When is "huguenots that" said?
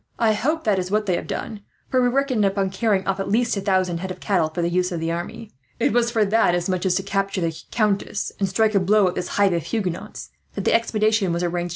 9.61-10.65